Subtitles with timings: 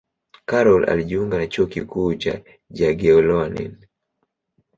[0.45, 3.75] karol alijiunga na chuo kikuu cha jagiellonian